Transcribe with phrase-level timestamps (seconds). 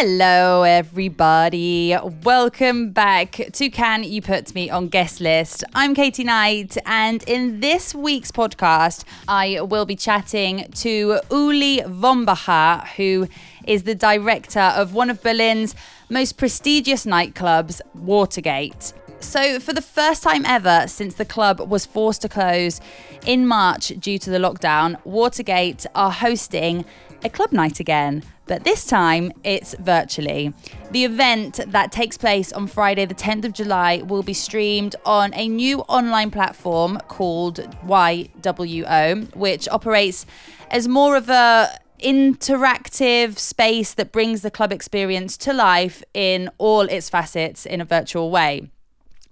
[0.00, 1.92] Hello, everybody.
[2.22, 5.64] Welcome back to Can You Put Me on Guest List?
[5.74, 12.86] I'm Katie Knight, and in this week's podcast, I will be chatting to Uli Wombacher,
[12.90, 13.26] who
[13.66, 15.74] is the director of one of Berlin's
[16.08, 18.92] most prestigious nightclubs, Watergate.
[19.18, 22.80] So, for the first time ever since the club was forced to close
[23.26, 26.84] in March due to the lockdown, Watergate are hosting
[27.24, 30.52] a club night again, but this time it's virtually.
[30.90, 35.32] The event that takes place on Friday, the 10th of July, will be streamed on
[35.34, 40.26] a new online platform called YWO, which operates
[40.70, 41.68] as more of a
[42.00, 47.84] interactive space that brings the club experience to life in all its facets in a
[47.84, 48.70] virtual way.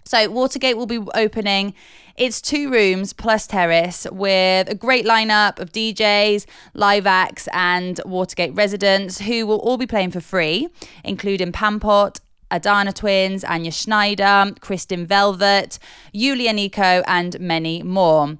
[0.06, 1.74] So, Watergate will be opening
[2.16, 8.54] its two rooms plus terrace with a great lineup of DJs, live acts, and Watergate
[8.54, 10.68] residents who will all be playing for free,
[11.02, 12.20] including Panpot,
[12.52, 15.80] Adana Twins, Anja Schneider, Kristin Velvet,
[16.12, 18.38] Yulia Niko, and many more.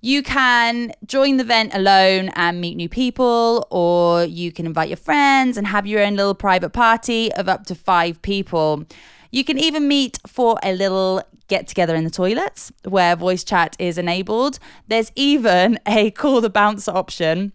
[0.00, 4.96] You can join the event alone and meet new people, or you can invite your
[4.96, 8.86] friends and have your own little private party of up to five people.
[9.30, 13.76] You can even meet for a little get together in the toilets where voice chat
[13.78, 14.58] is enabled.
[14.88, 17.52] There's even a call the bouncer option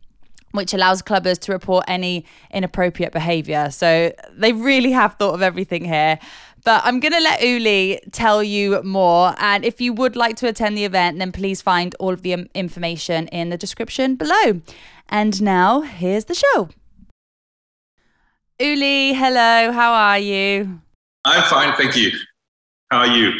[0.51, 3.69] which allows clubbers to report any inappropriate behavior.
[3.71, 6.17] So they really have thought of everything here.
[6.63, 9.35] But I'm going to let Uli tell you more.
[9.37, 12.49] And if you would like to attend the event, then please find all of the
[12.55, 14.61] information in the description below.
[15.09, 16.69] And now, here's the show.
[18.57, 20.81] Uli, hello, how are you?
[21.25, 22.11] I'm fine, thank you.
[22.91, 23.33] How are you?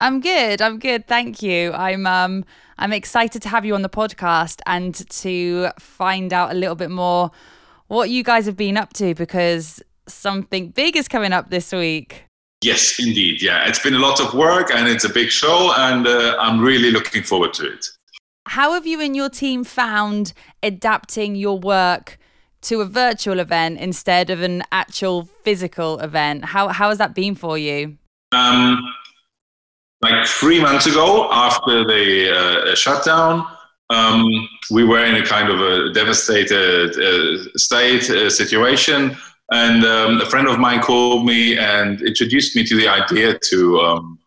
[0.00, 0.60] I'm good.
[0.60, 1.06] I'm good.
[1.06, 1.72] Thank you.
[1.72, 2.44] I'm um
[2.78, 6.90] I'm excited to have you on the podcast and to find out a little bit
[6.90, 7.30] more
[7.88, 12.24] what you guys have been up to because something big is coming up this week.
[12.62, 13.42] Yes, indeed.
[13.42, 16.60] Yeah, it's been a lot of work and it's a big show and uh, I'm
[16.60, 17.86] really looking forward to it.
[18.46, 20.32] How have you and your team found
[20.62, 22.18] adapting your work
[22.66, 26.44] to a virtual event instead of an actual physical event?
[26.44, 27.96] How how has that been for you?
[28.32, 28.78] Um,
[30.02, 33.46] like three months ago, after the uh, shutdown,
[33.90, 34.26] um,
[34.70, 39.16] we were in a kind of a devastated uh, state uh, situation.
[39.52, 43.78] And um, a friend of mine called me and introduced me to the idea to
[43.78, 44.18] um,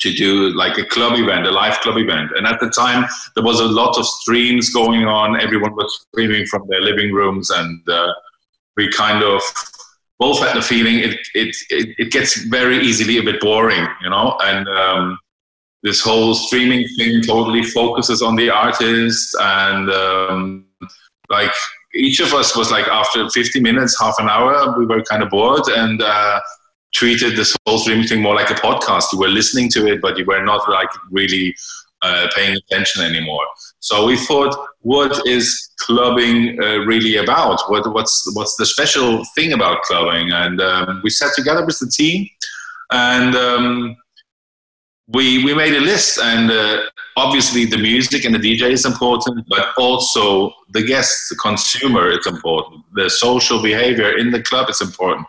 [0.00, 2.30] to do like a club event, a live club event.
[2.36, 5.40] And at the time, there was a lot of streams going on.
[5.40, 8.12] Everyone was streaming from their living rooms, and uh,
[8.76, 9.42] we kind of
[10.18, 14.10] both had the feeling it, it, it, it, gets very easily a bit boring, you
[14.10, 15.18] know, and um,
[15.82, 20.66] this whole streaming thing totally focuses on the artist and um,
[21.30, 21.52] like
[21.94, 25.30] each of us was like after 50 minutes, half an hour, we were kind of
[25.30, 26.38] bored and uh,
[26.92, 29.04] treated this whole streaming thing more like a podcast.
[29.12, 31.54] You were listening to it, but you were not like really
[32.02, 33.46] uh, paying attention anymore.
[33.80, 37.60] So we thought, what is clubbing uh, really about?
[37.68, 40.32] What, what's what's the special thing about clubbing?
[40.32, 42.28] And um, we sat together with the team,
[42.90, 43.96] and um,
[45.12, 46.18] we we made a list.
[46.18, 46.82] And uh,
[47.16, 52.26] obviously, the music and the DJ is important, but also the guests, the consumer, is
[52.26, 52.84] important.
[52.94, 55.26] The social behavior in the club is important.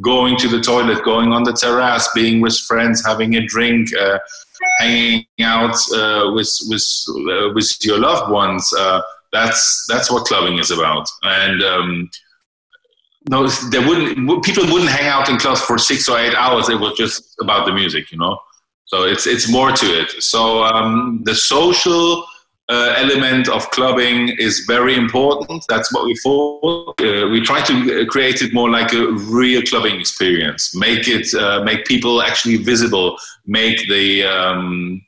[0.00, 3.94] Going to the toilet, going on the terrace, being with friends, having a drink.
[3.96, 4.18] Uh,
[4.78, 8.72] hanging out uh, with with uh, with your loved ones.
[8.76, 9.00] Uh,
[9.32, 11.06] that's that's what clubbing is about.
[11.22, 12.10] And um,
[13.28, 16.68] no, there wouldn't people wouldn't hang out in clubs for six or eight hours.
[16.68, 18.38] It was just about the music, you know.
[18.86, 20.10] So it's it's more to it.
[20.22, 22.24] So um, the social
[22.68, 25.64] uh, element of clubbing is very important.
[25.68, 27.00] That's what we thought.
[27.00, 30.74] Uh, we try to create it more like a real clubbing experience.
[30.74, 33.18] Make it, uh, make people actually visible.
[33.46, 35.04] Make the um,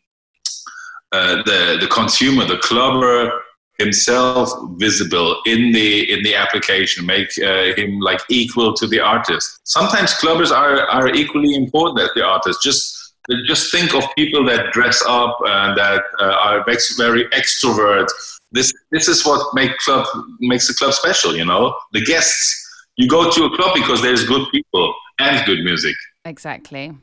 [1.12, 3.32] uh, the the consumer, the clubber
[3.78, 7.06] himself visible in the in the application.
[7.06, 9.60] Make uh, him like equal to the artist.
[9.64, 12.62] Sometimes clubbers are are equally important as the artist.
[12.62, 13.05] Just
[13.46, 16.64] just think of people that dress up and that uh, are
[16.96, 18.06] very extrovert.
[18.52, 20.06] This this is what make club
[20.40, 21.36] makes the club special.
[21.36, 22.62] You know, the guests.
[22.96, 25.94] You go to a club because there's good people and good music.
[26.24, 26.96] Exactly.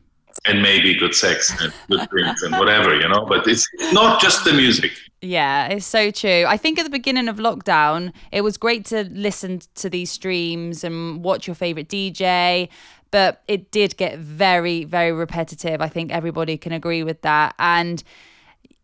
[0.45, 3.25] And maybe good sex and good drinks and whatever, you know.
[3.25, 4.91] But it's not just the music.
[5.21, 6.43] Yeah, it's so true.
[6.45, 10.83] I think at the beginning of lockdown, it was great to listen to these streams
[10.83, 12.69] and watch your favorite DJ
[13.13, 15.81] but it did get very, very repetitive.
[15.81, 17.53] I think everybody can agree with that.
[17.59, 18.03] And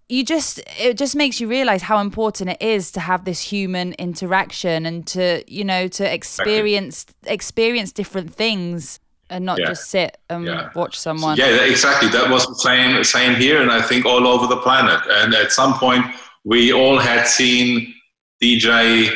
[0.08, 3.94] you just it just makes you realize how important it is to have this human
[3.94, 9.68] interaction and to you know to experience experience different things and not yeah.
[9.68, 10.70] just sit and yeah.
[10.76, 14.48] watch someone yeah exactly that was the same same here and i think all over
[14.48, 16.06] the planet and at some point
[16.44, 17.94] we all had seen
[18.42, 19.10] dj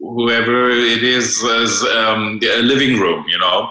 [0.00, 3.70] whoever it is as um, a living room you know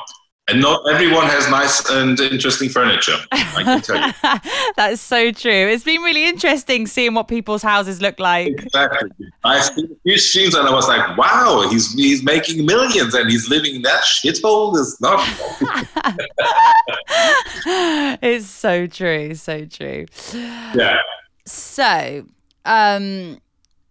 [0.50, 3.16] and not everyone has nice and interesting furniture.
[3.32, 4.14] I can tell you.
[4.76, 5.52] That's so true.
[5.52, 8.48] It's been really interesting seeing what people's houses look like.
[8.48, 9.10] Exactly.
[9.44, 13.30] I've seen a few streams and I was like, wow, he's he's making millions and
[13.30, 14.78] he's living in that shithole.
[14.78, 15.20] It's not.
[18.22, 19.36] it's so true.
[19.36, 20.06] So true.
[20.34, 20.98] Yeah.
[21.46, 22.26] So,
[22.66, 23.40] um,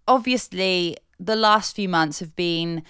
[0.07, 2.83] obviously, the last few months have been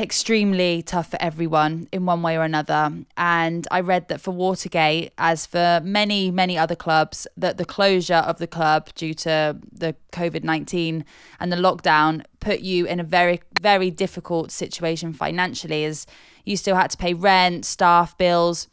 [0.00, 2.92] extremely tough for everyone in one way or another.
[3.16, 8.14] And I read that for Watergate, as for many, many other clubs, that the closure
[8.14, 11.04] of the club due to the COVID 19
[11.40, 16.06] and the lockdown put you in a very, very difficult situation financially, as
[16.44, 18.68] you still had to pay rent, staff bills.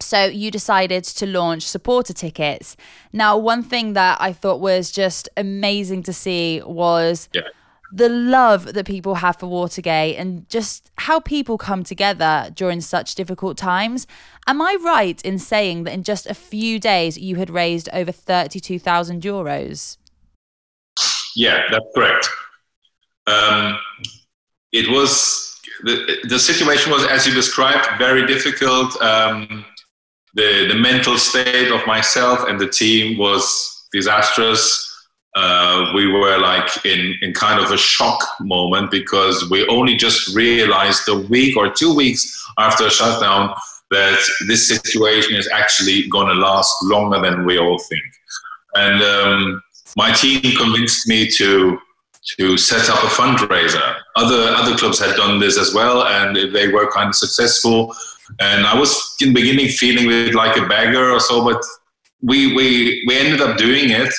[0.00, 2.76] So you decided to launch supporter tickets.
[3.12, 7.28] Now, one thing that I thought was just amazing to see was.
[7.32, 7.42] Yeah
[7.94, 13.14] the love that people have for Watergate and just how people come together during such
[13.14, 14.08] difficult times.
[14.48, 18.10] Am I right in saying that in just a few days you had raised over
[18.10, 19.96] 32,000 euros?
[21.36, 22.28] Yeah, that's correct.
[23.28, 23.78] Um,
[24.72, 29.00] it was the, the situation was, as you described, very difficult.
[29.00, 29.64] Um,
[30.34, 34.93] the, the mental state of myself and the team was disastrous
[35.34, 40.34] uh, we were like in, in kind of a shock moment because we only just
[40.34, 43.54] realized a week or two weeks after shutdown
[43.90, 48.02] that this situation is actually going to last longer than we all think.
[48.74, 49.62] And um,
[49.96, 51.78] my team convinced me to
[52.38, 53.96] to set up a fundraiser.
[54.16, 57.94] Other other clubs had done this as well, and they were kind of successful.
[58.40, 61.62] And I was in the beginning feeling like a beggar or so, but
[62.22, 64.12] we we we ended up doing it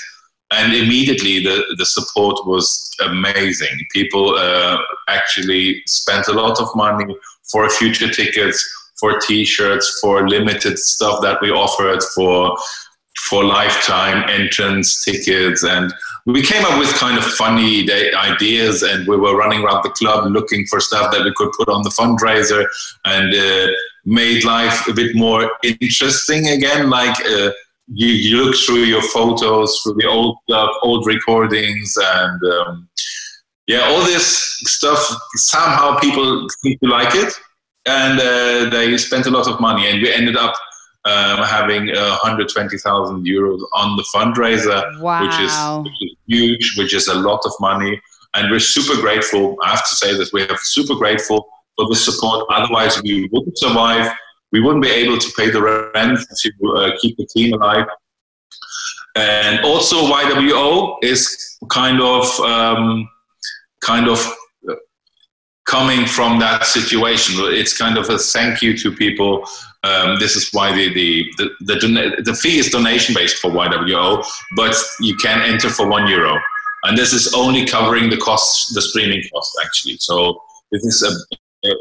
[0.51, 3.77] and immediately the, the support was amazing.
[3.91, 4.77] People uh,
[5.07, 7.15] actually spent a lot of money
[7.51, 8.63] for future tickets,
[8.99, 12.55] for T-shirts, for limited stuff that we offered, for
[13.29, 15.91] for lifetime entrance tickets, and
[16.25, 20.31] we came up with kind of funny ideas, and we were running around the club
[20.31, 22.65] looking for stuff that we could put on the fundraiser,
[23.05, 23.71] and uh,
[24.05, 27.19] made life a bit more interesting again, like.
[27.25, 27.51] Uh,
[27.87, 32.89] you, you look through your photos, through the old uh, old recordings, and um,
[33.67, 34.99] yeah, all this stuff.
[35.35, 37.33] Somehow people seem to like it,
[37.85, 40.55] and uh, they spent a lot of money, and we ended up
[41.05, 45.23] um, having uh, 120,000 euros on the fundraiser, wow.
[45.23, 48.01] which, is, which is huge, which is a lot of money,
[48.33, 49.55] and we're super grateful.
[49.63, 52.47] I have to say that we are super grateful for the support.
[52.49, 54.11] Otherwise, we wouldn't survive
[54.55, 57.85] we wouldn't be able to pay the rent to uh, keep the team alive.
[59.15, 63.09] And also, YWO is kind of um,
[63.81, 64.19] kind of
[65.65, 67.35] coming from that situation.
[67.61, 69.43] It's kind of a thank you to people.
[69.83, 74.25] Um, this is why the the the, the, the fee is donation based for YWO,
[74.55, 76.33] but you can enter for one euro,
[76.85, 79.97] and this is only covering the costs, the streaming costs actually.
[79.99, 81.11] So this is a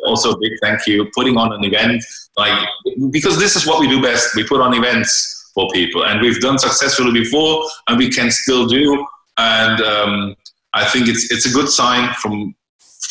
[0.07, 1.11] also a big thank you.
[1.15, 2.03] Putting on an event
[2.37, 2.69] like
[3.11, 4.35] because this is what we do best.
[4.35, 8.67] We put on events for people and we've done successfully before and we can still
[8.67, 9.07] do.
[9.37, 10.37] And um,
[10.75, 12.55] i think it's it's a good sign from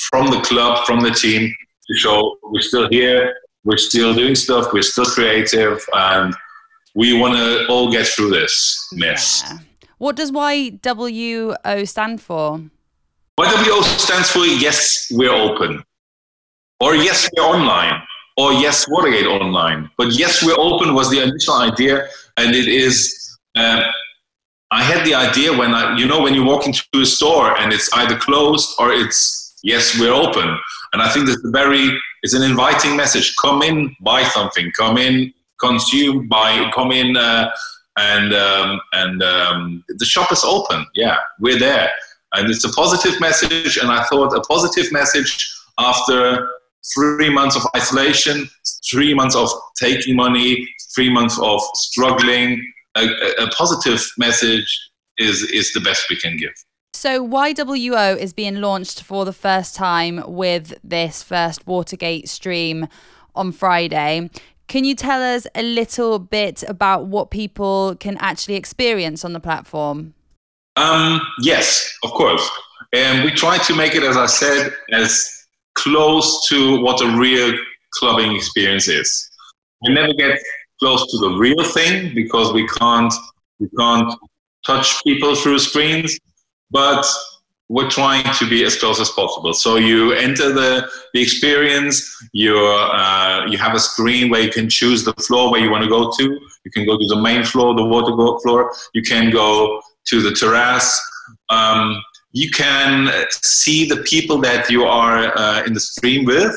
[0.10, 1.54] from the club from the team
[1.88, 6.36] to show we're still here we're still doing stuff we're still creative and
[6.96, 8.54] we want to all get through this
[8.94, 9.44] mess.
[9.44, 9.58] Yeah.
[9.98, 12.62] what does ywo stand for?
[13.40, 15.84] YWO stands for Yes, We're Open
[16.80, 18.02] or yes, we're online,
[18.38, 19.90] or yes, Watergate online.
[19.98, 23.38] But yes, we're open was the initial idea, and it is.
[23.56, 23.82] Um,
[24.72, 27.72] I had the idea when I, you know, when you walk into a store and
[27.72, 30.58] it's either closed or it's yes, we're open,
[30.94, 33.36] and I think that's a very, it's an inviting message.
[33.36, 34.72] Come in, buy something.
[34.72, 36.72] Come in, consume, buy.
[36.74, 37.52] Come in, uh,
[37.98, 40.86] and um, and um, the shop is open.
[40.96, 41.90] Yeah, we're there,
[42.34, 43.78] and it's a positive message.
[43.78, 46.50] And I thought a positive message after
[46.94, 48.50] three months of isolation,
[48.90, 52.62] three months of taking money, three months of struggling.
[52.96, 53.08] A,
[53.40, 54.68] a, positive message
[55.18, 56.54] is is the best we can give.
[56.94, 62.88] So YWO is being launched for the first time with this first Watergate stream
[63.36, 64.30] on Friday.
[64.68, 69.40] Can you tell us a little bit about what people can actually experience on the
[69.40, 70.14] platform?
[70.76, 72.48] Um, yes, of course.
[72.94, 75.43] And we try to make it, as I said, as
[75.76, 77.58] close to what a real
[77.94, 79.30] clubbing experience is.
[79.86, 80.40] We never get
[80.80, 83.14] close to the real thing because we can't
[83.60, 84.14] we can't
[84.66, 86.18] touch people through screens,
[86.72, 87.06] but
[87.70, 89.54] we're trying to be as close as possible.
[89.54, 91.96] So you enter the, the experience,
[92.34, 95.84] you uh, you have a screen where you can choose the floor where you want
[95.84, 96.24] to go to.
[96.66, 98.74] You can go to the main floor, the water floor.
[98.94, 100.92] You can go to the terrace.
[101.50, 102.02] Um,
[102.34, 106.56] you can see the people that you are uh, in the stream with.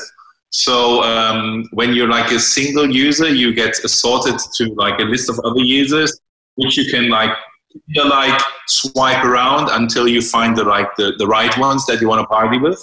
[0.49, 5.29] So um, when you're like a single user, you get assorted to like a list
[5.29, 6.19] of other users,
[6.55, 7.31] which you can like
[7.95, 12.21] like swipe around until you find the right the, the right ones that you want
[12.21, 12.81] to party with.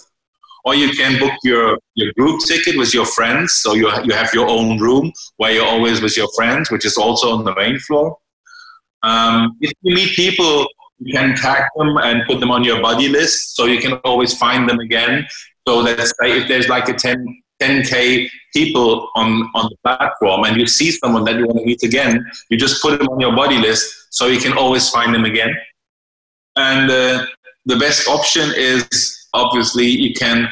[0.64, 3.54] Or you can book your, your group ticket with your friends.
[3.54, 6.96] So you, you have your own room where you're always with your friends, which is
[6.96, 8.16] also on the main floor.
[9.02, 10.66] Um, if you meet people
[10.98, 14.36] you can tag them and put them on your buddy list so you can always
[14.36, 15.26] find them again.
[15.66, 20.56] So let's say if there's like a 10, 10K people on, on the platform and
[20.56, 23.34] you see someone that you want to meet again, you just put them on your
[23.34, 25.54] buddy list so you can always find them again.
[26.56, 27.26] And uh,
[27.66, 30.48] the best option is obviously you can,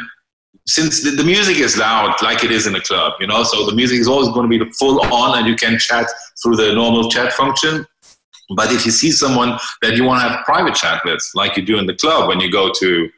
[0.67, 3.67] since the, the, music is loud like it is in a club, you know, so
[3.67, 6.07] the music is always going to be full on and you can chat
[6.43, 7.87] through the normal chat function.
[8.57, 11.65] But if you see someone that you want to have private chat with, like you
[11.65, 13.09] do in the club when you go to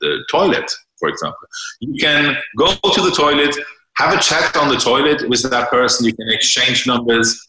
[0.00, 1.38] the toilet, for example,
[1.80, 3.56] you can go to the toilet,
[3.96, 6.06] have a chat on the toilet with that person.
[6.06, 7.40] You can exchange numbers,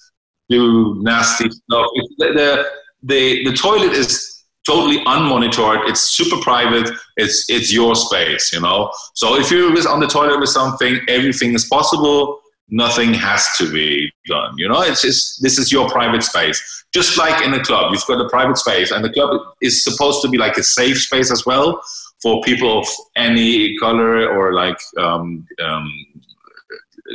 [0.50, 1.88] do nasty stuff.
[2.18, 2.66] The, the,
[3.04, 5.90] the, the toilet is totally unmonitored.
[5.90, 6.90] It's super private.
[7.16, 8.92] It's it's your space, you know.
[9.14, 12.42] So if you're on the toilet with something, everything is possible.
[12.70, 14.54] Nothing has to be done.
[14.58, 18.06] You know, it's just this is your private space just like in a club, you've
[18.08, 21.32] got a private space, and the club is supposed to be like a safe space
[21.32, 21.82] as well
[22.22, 25.88] for people of any color or like um, um,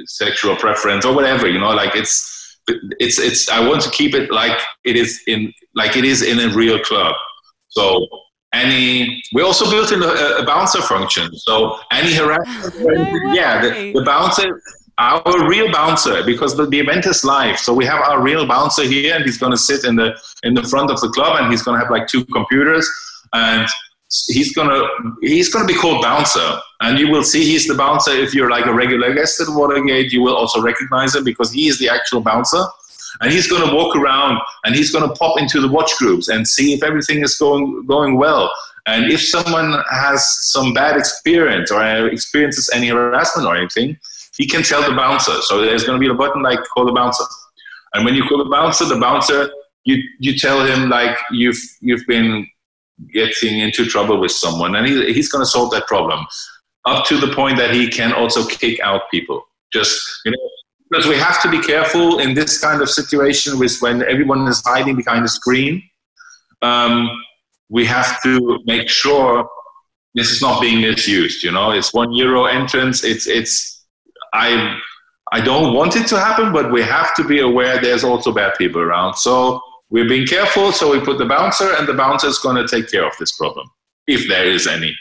[0.04, 1.48] sexual preference or whatever.
[1.48, 2.58] You know, like it's
[3.00, 3.48] it's it's.
[3.48, 6.78] I want to keep it like it is in like it is in a real
[6.80, 7.14] club.
[7.68, 8.06] So
[8.52, 13.94] any we also built in a, a bouncer function so any harassment no yeah the,
[13.94, 14.60] the bouncer
[15.02, 17.58] our real bouncer because the, the event is live.
[17.58, 20.54] So we have our real bouncer here and he's going to sit in the in
[20.54, 22.88] the front of the club and he's going to have like two computers
[23.32, 23.66] and
[24.28, 24.82] he's going to
[25.22, 26.48] he's going to be called bouncer.
[26.82, 30.12] And you will see he's the bouncer if you're like a regular guest at watergate.
[30.12, 32.62] You will also recognize him because he is the actual bouncer.
[33.20, 36.28] And he's going to walk around and he's going to pop into the watch groups
[36.28, 38.50] and see if everything is going going well.
[38.86, 43.96] And if someone has some bad experience or experiences any harassment or anything
[44.36, 45.40] he can tell the bouncer.
[45.42, 47.24] So there's going to be a button like call the bouncer.
[47.94, 49.50] And when you call the bouncer, the bouncer,
[49.84, 52.46] you, you tell him like you've, you've been
[53.12, 56.24] getting into trouble with someone and he, he's going to solve that problem
[56.84, 59.42] up to the point that he can also kick out people.
[59.72, 60.38] Just, you know,
[60.90, 64.62] because we have to be careful in this kind of situation with when everyone is
[64.64, 65.82] hiding behind a screen.
[66.60, 67.08] Um,
[67.70, 69.48] we have to make sure
[70.14, 71.42] this is not being misused.
[71.42, 73.04] You know, it's one euro entrance.
[73.04, 73.81] It's it's
[74.32, 74.78] I
[75.32, 78.54] I don't want it to happen, but we have to be aware there's also bad
[78.58, 79.14] people around.
[79.14, 80.72] So we're being careful.
[80.72, 83.32] So we put the bouncer, and the bouncer is going to take care of this
[83.32, 83.70] problem
[84.06, 84.94] if there is any.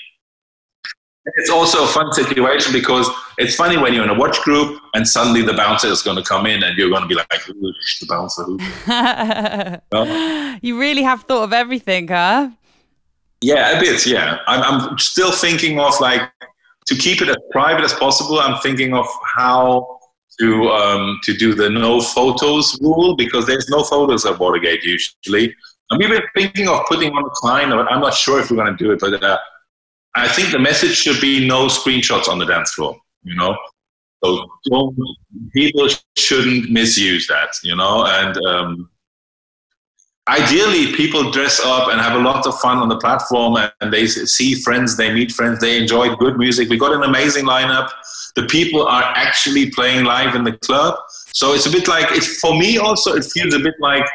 [1.38, 3.08] It's also a fun situation because
[3.38, 6.24] it's funny when you're in a watch group and suddenly the bouncer is going to
[6.24, 8.44] come in and you're going to be like, the bouncer.
[10.64, 12.50] you really have thought of everything, huh?
[13.42, 14.06] Yeah, a bit.
[14.06, 16.22] Yeah, I'm, I'm still thinking of like
[16.88, 20.00] to keep it as private as possible, I'm thinking of how
[20.40, 25.54] to um, to do the no photos rule because there's no photos at Watergate usually.
[25.90, 28.58] And we've been thinking of putting on a client, but I'm not sure if we're
[28.58, 29.38] going to do it, but uh,
[30.16, 32.98] I think the message should be no screenshots on the dance floor.
[33.24, 33.58] You know,
[34.24, 34.96] so
[35.54, 37.50] people shouldn't misuse that.
[37.64, 38.90] You know, and um,
[40.32, 44.08] ideally people dress up and have a lot of fun on the platform and they
[44.08, 46.70] see friends they meet friends they enjoy good music.
[46.70, 47.90] We got an amazing lineup.
[48.36, 50.96] The people are actually playing live in the club.
[51.34, 54.06] So it's a bit like it for me also it feels a bit like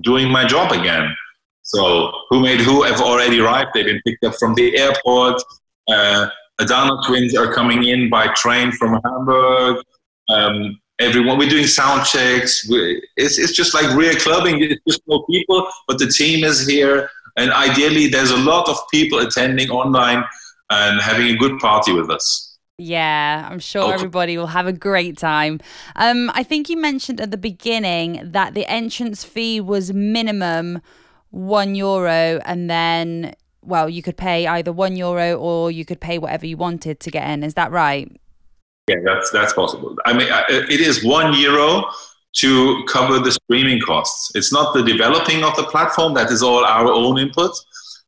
[0.00, 1.14] doing my job again.
[1.62, 3.70] So WhoMadeWho have already arrived.
[3.74, 5.42] They've been picked up from the airport.
[5.86, 6.28] Uh,
[6.60, 9.84] Adana twins are coming in by train from Hamburg.
[10.30, 11.38] Um, everyone.
[11.38, 12.66] We're doing sound checks.
[12.68, 14.62] It's, it's just like real clubbing.
[14.62, 17.10] It's just no people, but the team is here.
[17.36, 20.24] And ideally, there's a lot of people attending online
[20.70, 22.58] and having a good party with us.
[22.80, 25.58] Yeah, I'm sure everybody will have a great time.
[25.96, 30.80] Um, I think you mentioned at the beginning that the entrance fee was minimum
[31.30, 36.18] one euro and then well you could pay either one euro or you could pay
[36.18, 38.10] whatever you wanted to get in is that right
[38.88, 39.96] yeah that's that's possible.
[40.04, 41.84] I mean it is one euro
[42.36, 44.32] to cover the streaming costs.
[44.34, 47.52] It's not the developing of the platform that is all our own input.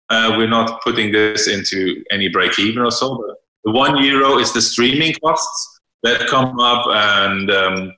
[0.08, 4.38] Uh, we're not putting this into any break even or so but the one euro
[4.38, 7.92] is the streaming costs that come up and um,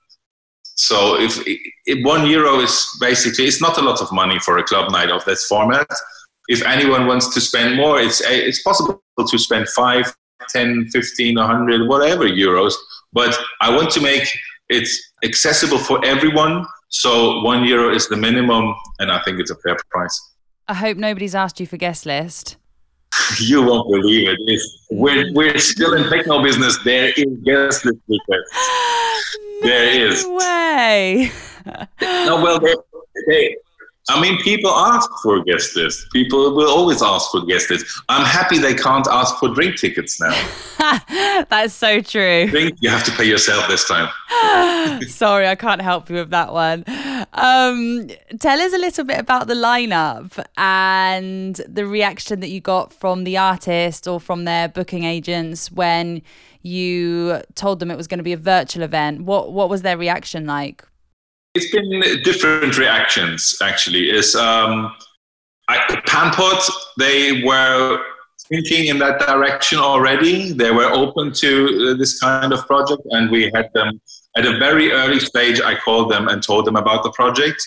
[0.75, 1.43] so if,
[1.87, 5.11] if, one euro is basically it's not a lot of money for a club night
[5.11, 5.87] of this format.
[6.49, 10.13] If anyone wants to spend more, it's it's possible to spend five,
[10.49, 12.75] 10, 15, 100, whatever euros.
[13.13, 14.29] But I want to make
[14.69, 14.89] it
[15.25, 16.67] accessible for everyone.
[16.89, 20.31] So one euro is the minimum, and I think it's a fair price.
[20.69, 22.57] I hope nobody's asked you for guest list.
[23.41, 24.39] you won't believe it.
[24.47, 26.79] It's, we're, we're still in techno business.
[26.85, 28.51] There is guest list requests.
[29.63, 30.25] no there is.
[30.27, 31.33] way.
[32.01, 32.75] no, well, they,
[33.27, 33.57] they,
[34.11, 36.11] I mean, people ask for guest list.
[36.13, 37.87] People will always ask for guest list.
[38.09, 40.35] I'm happy they can't ask for drink tickets now.
[41.49, 42.49] That's so true.
[42.49, 44.09] Drink, you have to pay yourself this time.
[45.07, 46.85] Sorry, I can't help you with that one.
[47.33, 48.09] Um,
[48.41, 53.23] tell us a little bit about the lineup and the reaction that you got from
[53.23, 56.23] the artist or from their booking agents when
[56.63, 59.23] you told them it was going to be a virtual event.
[59.23, 60.85] What what was their reaction like?
[61.55, 64.11] It's been different reactions actually.
[64.11, 64.95] Is um,
[65.69, 68.01] Panpot they were
[68.49, 70.53] thinking in that direction already.
[70.53, 74.01] They were open to uh, this kind of project, and we had them
[74.37, 75.61] at a very early stage.
[75.61, 77.61] I called them and told them about the project,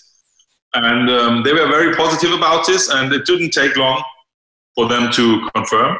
[0.73, 2.89] and um, they were very positive about this.
[2.89, 4.03] And it didn't take long
[4.75, 5.97] for them to confirm.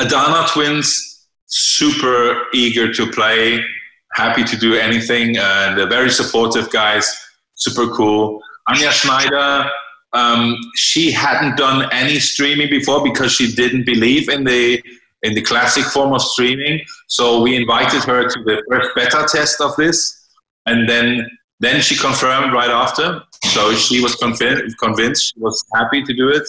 [0.00, 3.62] Adana twins super eager to play,
[4.14, 7.10] happy to do anything, and they're very supportive guys,
[7.54, 8.40] super cool.
[8.68, 9.70] Anja Schneider,
[10.12, 14.82] um, she hadn't done any streaming before because she didn't believe in the
[15.22, 16.80] in the classic form of streaming.
[17.06, 20.28] So we invited her to the first beta test of this,
[20.66, 21.28] and then
[21.60, 23.22] then she confirmed right after.
[23.44, 26.48] So she was convinced, convinced she was happy to do it.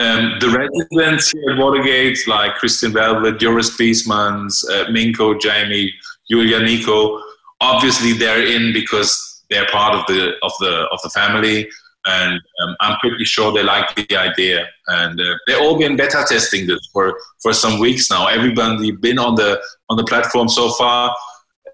[0.00, 5.92] Um, the residents here at Watergate, like Christian Velvet, Joris Biesmans, uh, Minko, Jamie,
[6.30, 7.20] Julia, Nico,
[7.60, 11.68] obviously they're in because they're part of the of the of the family,
[12.06, 14.66] and um, I'm pretty sure they like the idea.
[14.88, 18.26] And uh, they've all been beta testing this for for some weeks now.
[18.26, 21.14] Everybody been on the on the platform so far.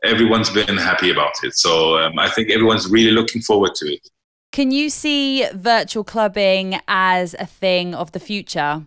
[0.04, 1.54] Everyone's been happy about it.
[1.56, 4.06] So um, I think everyone's really looking forward to it.
[4.52, 8.84] Can you see virtual clubbing as a thing of the future?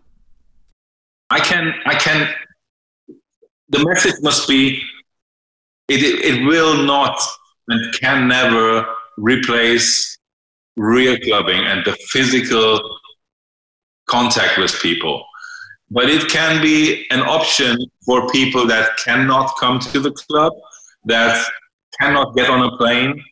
[1.30, 1.74] I can.
[1.86, 2.34] I can.
[3.70, 4.82] The message must be:
[5.88, 7.20] it, it will not
[7.68, 8.86] and can never
[9.18, 10.18] replace
[10.76, 12.80] real clubbing and the physical
[14.08, 15.26] contact with people.
[15.90, 20.54] But it can be an option for people that cannot come to the club,
[21.06, 21.46] that
[22.00, 23.24] cannot get on a plane,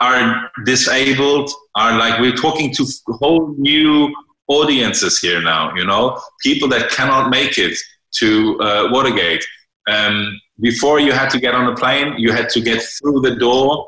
[0.00, 4.14] are disabled, are like we're talking to whole new
[4.48, 5.74] audiences here now.
[5.74, 7.76] You know, people that cannot make it
[8.16, 9.44] to uh, Watergate.
[9.86, 13.36] Um, before you had to get on a plane, you had to get through the
[13.36, 13.86] door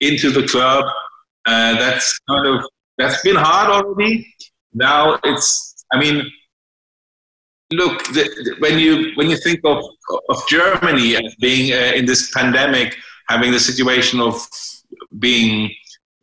[0.00, 0.84] into the club.
[1.46, 2.64] Uh, that's kind of
[2.98, 4.26] that's been hard already.
[4.72, 6.30] Now it's, I mean,
[7.72, 9.84] look the, the, when you when you think of
[10.28, 12.96] of Germany being uh, in this pandemic,
[13.28, 14.34] having the situation of
[15.18, 15.70] being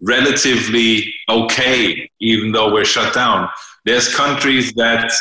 [0.02, 3.50] relatively okay, even though we're shut down.
[3.86, 5.12] There's countries that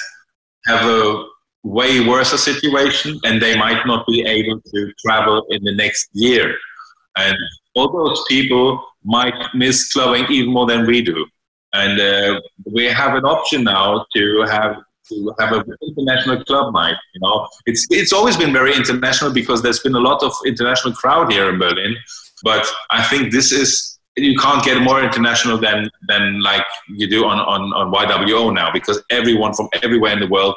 [0.67, 1.25] have a
[1.63, 6.09] way worse a situation and they might not be able to travel in the next
[6.13, 6.55] year.
[7.17, 7.37] And
[7.75, 11.27] all those people might miss clubbing even more than we do.
[11.73, 14.77] And uh, we have an option now to have
[15.09, 16.97] to have an international club night.
[17.15, 20.95] You know, it's it's always been very international because there's been a lot of international
[20.95, 21.97] crowd here in Berlin.
[22.45, 27.25] But I think this is you can't get more international than than like you do
[27.25, 30.55] on on on YWO now because everyone from everywhere in the world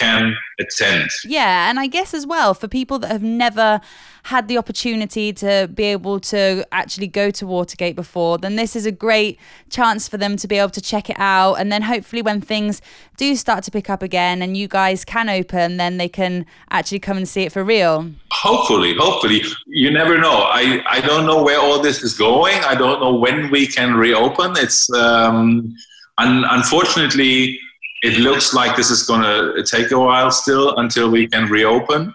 [0.00, 1.10] can attend.
[1.24, 3.80] Yeah, and I guess as well for people that have never
[4.24, 8.86] had the opportunity to be able to actually go to Watergate before, then this is
[8.86, 9.38] a great
[9.70, 11.54] chance for them to be able to check it out.
[11.54, 12.82] And then hopefully, when things
[13.16, 17.00] do start to pick up again and you guys can open, then they can actually
[17.00, 18.10] come and see it for real.
[18.32, 19.42] Hopefully, hopefully.
[19.66, 20.48] You never know.
[20.50, 22.58] I, I don't know where all this is going.
[22.64, 24.52] I don't know when we can reopen.
[24.56, 25.74] It's um,
[26.18, 27.58] un- unfortunately
[28.02, 32.14] it looks like this is going to take a while still until we can reopen.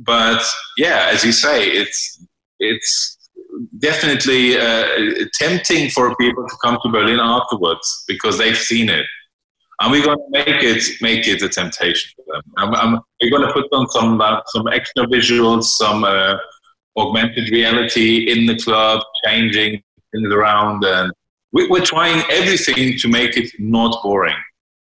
[0.00, 0.42] But
[0.76, 2.24] yeah, as you say, it's
[2.58, 3.18] it's
[3.78, 4.86] definitely uh,
[5.34, 9.06] tempting for people to come to Berlin afterwards because they've seen it.
[9.80, 12.42] And we're going to make it make it a temptation for them.
[12.58, 16.36] I'm, I'm, we're going to put on some uh, some extra visuals, some uh,
[16.96, 21.12] augmented reality in the club, changing things around, and
[21.52, 24.36] we, we're trying everything to make it not boring.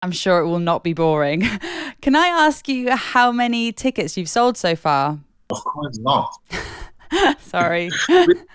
[0.03, 1.47] I'm sure it will not be boring.
[2.01, 5.17] Can I ask you how many tickets you've sold so far?
[5.49, 6.29] Of course not.
[7.39, 7.89] Sorry.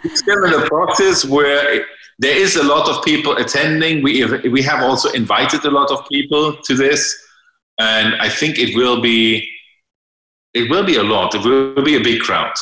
[0.04, 1.86] it's still in the process where
[2.18, 4.02] there is a lot of people attending.
[4.02, 7.16] We we have also invited a lot of people to this,
[7.78, 9.48] and I think it will be
[10.52, 11.34] it will be a lot.
[11.34, 12.52] It will be a big crowd.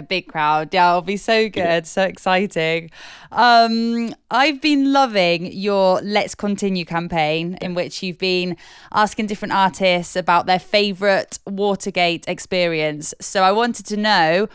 [0.00, 0.72] A big crowd.
[0.72, 2.90] Yeah, it'll be so good, so exciting.
[3.32, 8.56] Um, I've been loving your Let's Continue campaign, in which you've been
[8.94, 13.12] asking different artists about their favourite Watergate experience.
[13.20, 14.48] So I wanted to know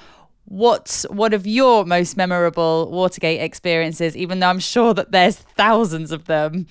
[0.46, 6.12] what's one of your most memorable Watergate experiences, even though I'm sure that there's thousands
[6.12, 6.66] of them.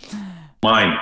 [0.64, 0.98] Mine.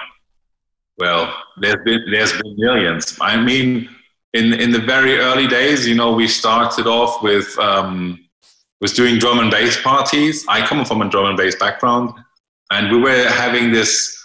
[0.98, 3.16] Well, there's been there's been millions.
[3.18, 3.88] I mean,
[4.35, 8.18] in in the very early days, you know, we started off with um,
[8.81, 10.45] was doing drum and bass parties.
[10.49, 12.14] I come from a drum and bass background,
[12.71, 14.18] and we were having this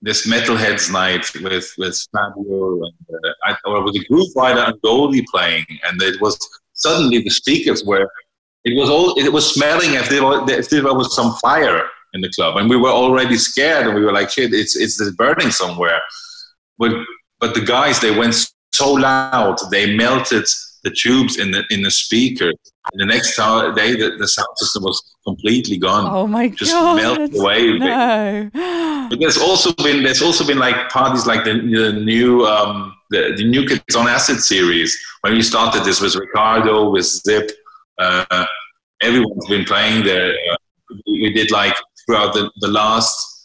[0.00, 5.26] this Metalheadz night with with Fabio and uh, I, or with a Grooverider and Goldie
[5.30, 6.38] playing, and it was
[6.74, 8.08] suddenly the speakers were
[8.64, 11.82] it was all it was smelling as if there, if there was some fire
[12.14, 14.98] in the club, and we were already scared, and we were like, shit, it's it's
[15.16, 16.00] burning somewhere.
[16.78, 16.92] But
[17.40, 18.34] but the guys they went
[18.72, 20.46] so loud, they melted
[20.84, 22.52] the tubes in the in the speaker.
[22.92, 26.06] And the next day, the, the sound system was completely gone.
[26.10, 26.98] Oh my just god!
[26.98, 27.78] Just melted away.
[27.78, 28.50] No.
[29.10, 33.34] But there's also been there's also been like parties like the, the new um, the,
[33.36, 34.98] the new Kids on Acid series.
[35.22, 37.50] When we started this with Ricardo, with Zip,
[37.98, 38.46] uh,
[39.02, 40.32] everyone's been playing there.
[40.32, 40.56] Uh,
[41.06, 41.74] we did like
[42.06, 43.37] throughout the, the last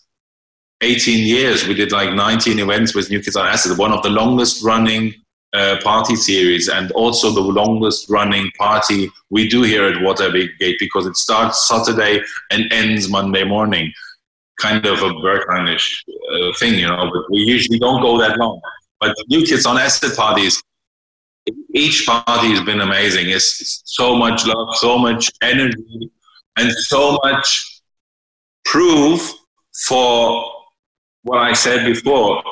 [0.83, 4.09] 18 years, we did like 19 events with New Kids on Acid, one of the
[4.09, 5.13] longest running
[5.53, 11.05] uh, party series and also the longest running party we do here at Watergate because
[11.05, 13.91] it starts Saturday and ends Monday morning.
[14.59, 15.87] Kind of a Berghainish
[16.33, 18.59] uh, thing, you know, but we usually don't go that long.
[18.99, 20.61] But New Kids on Acid parties,
[21.73, 23.29] each party has been amazing.
[23.29, 26.11] It's so much love, so much energy,
[26.57, 27.81] and so much
[28.65, 29.33] proof
[29.87, 30.62] for
[31.23, 32.43] what I said before.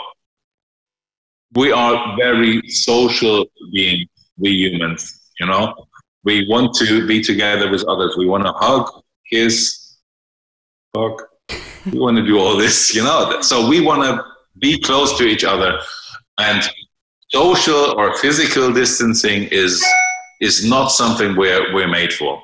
[1.53, 5.87] We are very social beings, we humans, you know.
[6.23, 8.15] We want to be together with others.
[8.17, 8.89] We want to hug,
[9.29, 9.97] kiss,
[10.95, 11.21] hug.
[11.91, 13.41] we want to do all this, you know.
[13.41, 14.23] So we want to
[14.59, 15.79] be close to each other.
[16.37, 16.61] And
[17.29, 19.83] social or physical distancing is
[20.39, 22.41] is not something we're we're made for.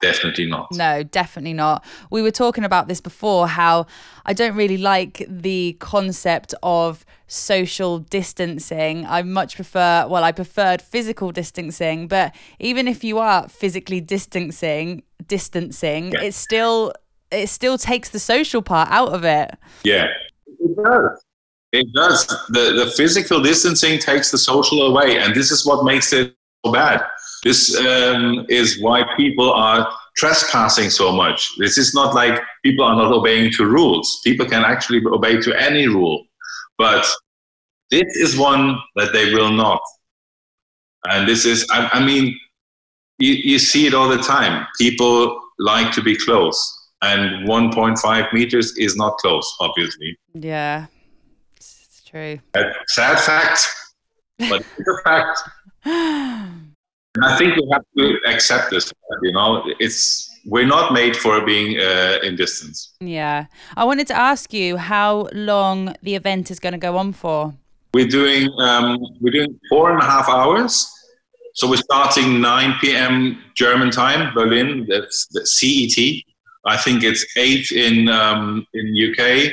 [0.00, 0.68] Definitely not.
[0.72, 1.84] No, definitely not.
[2.10, 3.86] We were talking about this before how
[4.24, 9.04] I don't really like the concept of social distancing.
[9.06, 15.02] I much prefer, well, I preferred physical distancing, but even if you are physically distancing,
[15.26, 16.22] distancing, yeah.
[16.22, 16.92] it still
[17.30, 19.54] it still takes the social part out of it.
[19.84, 20.08] Yeah.
[20.46, 21.24] It does.
[21.72, 22.26] It does.
[22.48, 26.34] The the physical distancing takes the social away, and this is what makes it
[26.64, 27.02] so bad.
[27.42, 31.50] This um, is why people are trespassing so much.
[31.58, 34.20] This is not like people are not obeying to rules.
[34.24, 36.24] People can actually obey to any rule,
[36.76, 37.06] but
[37.90, 39.80] this is one that they will not.
[41.04, 42.38] And this is, I, I mean,
[43.18, 44.66] you, you see it all the time.
[44.78, 46.58] People like to be close,
[47.02, 50.18] and 1.5 meters is not close, obviously.
[50.34, 50.86] Yeah
[52.00, 52.38] it's true.
[52.54, 53.68] A sad fact,
[54.38, 55.40] but it's a fact.
[57.14, 58.92] And I think we have to accept this.
[59.22, 62.94] You know, it's we're not made for being uh, in distance.
[63.00, 63.46] Yeah,
[63.76, 67.54] I wanted to ask you how long the event is going to go on for.
[67.92, 70.88] We're doing um, we're doing four and a half hours.
[71.54, 73.42] So we're starting 9 p.m.
[73.56, 74.86] German time, Berlin.
[74.88, 76.22] That's the CET.
[76.64, 79.52] I think it's eight in um, in UK,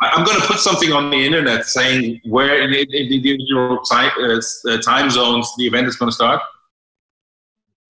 [0.00, 4.78] I'm going to put something on the internet saying where in the individual time, uh,
[4.78, 6.40] time zones the event is going to start.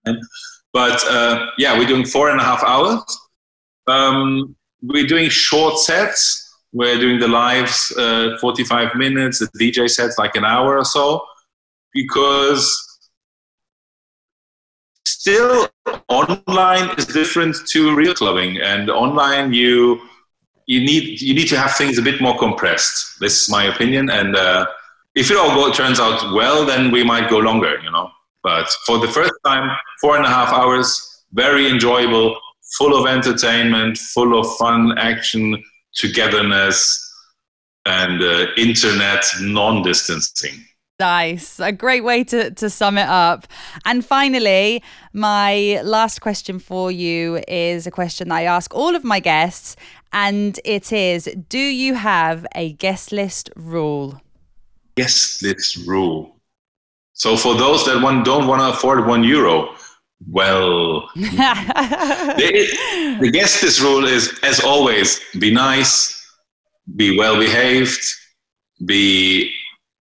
[0.05, 3.03] But uh, yeah, we're doing four and a half hours.
[3.87, 6.45] Um, we're doing short sets.
[6.73, 11.25] We're doing the lives uh, 45 minutes, the DJ sets like an hour or so,
[11.95, 12.89] because
[15.07, 15.69] still
[16.09, 18.59] online is different to real clubbing.
[18.59, 20.01] And online, you
[20.67, 23.19] you need you need to have things a bit more compressed.
[23.21, 24.67] This is my opinion, and uh,
[25.15, 27.79] if it all go, turns out well, then we might go longer.
[27.83, 28.11] You know,
[28.43, 32.39] but for the first time, four and a half hours, very enjoyable,
[32.77, 35.63] full of entertainment, full of fun, action,
[35.95, 37.05] togetherness,
[37.87, 40.65] and uh, internet non distancing.
[41.01, 41.61] Nice.
[41.61, 43.47] A great way to, to sum it up.
[43.85, 44.83] And finally,
[45.13, 49.77] my last question for you is a question that I ask all of my guests.
[50.13, 54.21] And it is Do you have a guest list rule?
[54.97, 56.35] Guest list rule.
[57.13, 59.75] So, for those that one don't want to afford one euro,
[60.27, 66.15] well, the, the guest list rule is, as always, be nice,
[66.97, 68.01] be well behaved,
[68.87, 69.53] be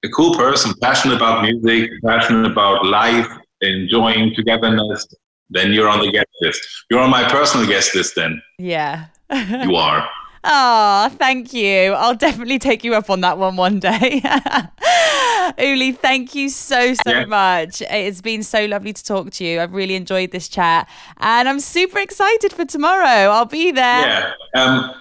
[0.04, 3.28] a cool person, passionate about music, passionate about life,
[3.62, 5.06] enjoying togetherness,
[5.50, 6.62] then you're on the guest list.
[6.90, 8.42] You're on my personal guest list then.
[8.58, 9.08] Yeah.
[9.32, 10.08] you are.
[10.44, 11.94] Oh, thank you.
[11.94, 14.22] I'll definitely take you up on that one one day.
[15.58, 17.26] Uli, thank you so, so yeah.
[17.26, 17.82] much.
[17.82, 19.62] It's been so lovely to talk to you.
[19.62, 23.32] I've really enjoyed this chat and I'm super excited for tomorrow.
[23.32, 24.34] I'll be there.
[24.54, 24.62] Yeah.
[24.62, 24.96] Um,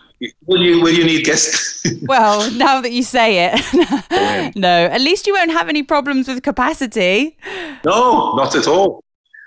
[0.47, 1.85] Will you will you need guests?
[2.03, 4.87] well, now that you say it, no.
[4.87, 7.37] At least you won't have any problems with capacity.
[7.85, 9.03] No, not at all.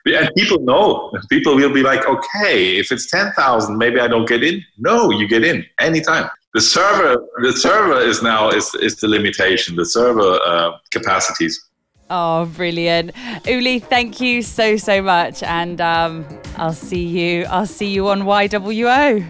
[0.06, 1.12] And people know.
[1.30, 4.64] People will be like, okay, if it's ten thousand, maybe I don't get in.
[4.78, 6.30] No, you get in anytime.
[6.54, 9.76] The server, the server is now is is the limitation.
[9.76, 11.70] The server uh, capacities.
[12.10, 13.12] Oh, brilliant,
[13.46, 13.80] Uli!
[13.80, 17.46] Thank you so so much, and um, I'll see you.
[17.46, 19.26] I'll see you on YWO.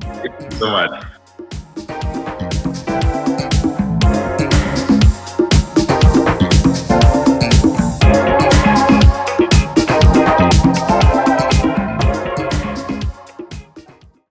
[0.00, 2.23] Thank you so much.